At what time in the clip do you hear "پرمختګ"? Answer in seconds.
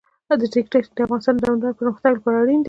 1.79-2.11